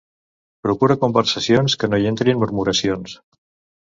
[0.67, 3.15] Procura conversacions que no hi entrin murmuracions.